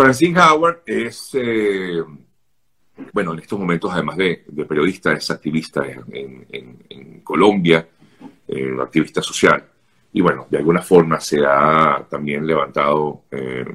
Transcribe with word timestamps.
Francine 0.00 0.40
Howard 0.40 0.80
es, 0.86 1.28
eh, 1.34 2.02
bueno, 3.12 3.34
en 3.34 3.40
estos 3.40 3.58
momentos, 3.58 3.92
además 3.92 4.16
de, 4.16 4.46
periodista, 4.66 5.12
es 5.12 5.30
activista 5.30 5.82
en, 6.10 7.20
Colombia, 7.22 7.86
eh, 8.48 8.76
activista 8.80 9.20
social. 9.20 9.62
Y 10.14 10.22
bueno, 10.22 10.46
de 10.48 10.56
alguna 10.56 10.80
forma 10.80 11.20
se 11.20 11.44
ha 11.46 12.06
también 12.08 12.46
levantado 12.46 13.24
eh, 13.30 13.66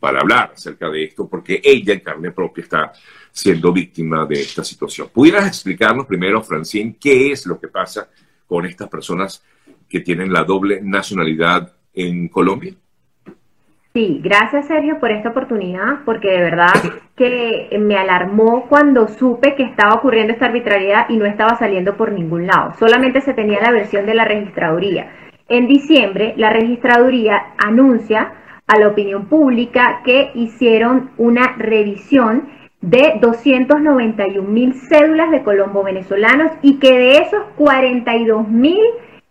para 0.00 0.20
hablar 0.20 0.52
acerca 0.54 0.88
de 0.88 1.04
esto, 1.04 1.28
porque 1.28 1.60
ella 1.62 1.92
en 1.92 2.00
carne 2.00 2.30
propia 2.30 2.64
está 2.64 2.92
siendo 3.30 3.70
víctima 3.70 4.24
de 4.24 4.40
esta 4.40 4.64
situación. 4.64 5.10
¿Pudieras 5.12 5.46
explicarnos 5.46 6.06
primero, 6.06 6.42
Francine, 6.42 6.96
qué 6.98 7.30
es 7.30 7.44
lo 7.44 7.60
que 7.60 7.68
pasa 7.68 8.08
con 8.46 8.64
estas 8.64 8.88
personas 8.88 9.44
que 9.86 10.00
tienen 10.00 10.32
la 10.32 10.44
doble 10.44 10.80
nacionalidad 10.80 11.76
en 11.92 12.28
Colombia? 12.28 12.74
Sí, 13.96 14.20
gracias 14.24 14.66
Sergio 14.66 14.98
por 14.98 15.12
esta 15.12 15.28
oportunidad, 15.28 16.00
porque 16.04 16.28
de 16.28 16.40
verdad 16.40 16.72
que 17.14 17.78
me 17.78 17.96
alarmó 17.96 18.66
cuando 18.68 19.06
supe 19.06 19.54
que 19.54 19.62
estaba 19.62 19.94
ocurriendo 19.94 20.32
esta 20.32 20.46
arbitrariedad 20.46 21.08
y 21.08 21.16
no 21.16 21.26
estaba 21.26 21.54
saliendo 21.54 21.96
por 21.96 22.10
ningún 22.10 22.48
lado. 22.48 22.72
Solamente 22.76 23.20
se 23.20 23.34
tenía 23.34 23.60
la 23.60 23.70
versión 23.70 24.04
de 24.04 24.14
la 24.14 24.24
registraduría. 24.24 25.12
En 25.48 25.68
diciembre, 25.68 26.34
la 26.36 26.50
registraduría 26.50 27.40
anuncia 27.56 28.32
a 28.66 28.80
la 28.80 28.88
opinión 28.88 29.26
pública 29.26 30.00
que 30.04 30.32
hicieron 30.34 31.12
una 31.16 31.54
revisión 31.56 32.48
de 32.80 33.20
291 33.20 34.42
mil 34.42 34.74
cédulas 34.74 35.30
de 35.30 35.44
colombo 35.44 35.84
venezolanos 35.84 36.50
y 36.62 36.80
que 36.80 36.98
de 36.98 37.18
esos 37.18 37.44
42 37.54 38.48
mil 38.48 38.82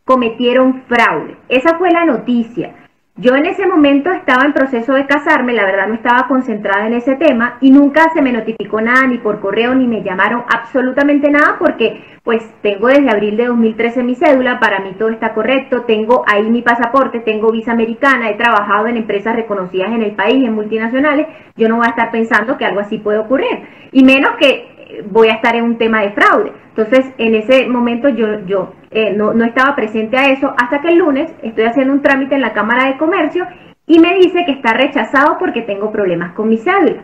cometieron 0.06 0.84
fraude. 0.84 1.36
Esa 1.50 1.78
fue 1.78 1.92
la 1.92 2.06
noticia. 2.06 2.76
Yo 3.16 3.36
en 3.36 3.46
ese 3.46 3.68
momento 3.68 4.12
estaba 4.12 4.44
en 4.44 4.54
proceso 4.54 4.94
de 4.94 5.06
casarme, 5.06 5.54
la 5.54 5.66
verdad 5.66 5.88
no 5.88 5.94
estaba 5.94 6.28
concentrada 6.28 6.88
en 6.88 6.96
ese 6.96 7.16
tema 7.16 7.60
y 7.62 7.70
nunca 7.70 8.12
se 8.12 8.24
me 8.24 8.32
notificó 8.32 8.82
nada 8.82 9.06
ni 9.06 9.20
por 9.20 9.40
correo 9.40 9.76
ni 9.76 9.86
me 9.86 10.02
llamaron 10.02 10.44
absolutamente 10.50 11.30
nada 11.30 11.58
porque 11.60 12.04
pues 12.24 12.44
tengo 12.64 12.88
desde 12.88 13.12
abril 13.12 13.38
de 13.38 13.46
2013 13.46 14.02
mi 14.02 14.16
cédula, 14.16 14.60
para 14.60 14.80
mí 14.80 14.96
todo 14.98 15.10
está 15.10 15.36
correcto, 15.36 15.84
tengo 15.84 16.24
ahí 16.26 16.50
mi 16.50 16.64
pasaporte, 16.64 17.20
tengo 17.20 17.52
visa 17.52 17.74
americana, 17.74 18.32
he 18.32 18.36
trabajado 18.36 18.88
en 18.88 18.98
empresas 18.98 19.36
reconocidas 19.36 19.92
en 19.92 20.02
el 20.02 20.16
país, 20.16 20.44
en 20.44 20.56
multinacionales, 20.56 21.28
yo 21.56 21.70
no 21.70 21.76
voy 21.76 21.86
a 21.86 21.92
estar 21.92 22.10
pensando 22.10 22.58
que 22.58 22.66
algo 22.66 22.80
así 22.80 22.98
puede 22.98 23.20
ocurrir. 23.20 23.62
Y 23.92 24.04
menos 24.04 24.32
que 24.40 24.73
voy 25.10 25.30
a 25.30 25.34
estar 25.34 25.56
en 25.56 25.64
un 25.64 25.78
tema 25.78 26.02
de 26.02 26.12
fraude. 26.12 26.52
Entonces, 26.70 27.06
en 27.18 27.36
ese 27.36 27.68
momento 27.68 28.10
yo, 28.10 28.46
yo 28.46 28.74
eh, 28.92 29.14
no, 29.14 29.34
no 29.34 29.46
estaba 29.46 29.76
presente 29.76 30.18
a 30.18 30.30
eso 30.32 30.54
hasta 30.58 30.82
que 30.82 30.90
el 30.90 31.00
lunes 31.00 31.34
estoy 31.42 31.66
haciendo 31.66 31.94
un 31.94 32.02
trámite 32.02 32.36
en 32.36 32.42
la 32.42 32.54
Cámara 32.54 32.88
de 32.88 32.98
Comercio 32.98 33.48
y 33.86 34.00
me 34.00 34.16
dice 34.16 34.46
que 34.46 34.52
está 34.52 34.74
rechazado 34.74 35.38
porque 35.38 35.62
tengo 35.62 35.92
problemas 35.92 36.34
con 36.34 36.48
mi 36.48 36.58
cédula. 36.58 37.02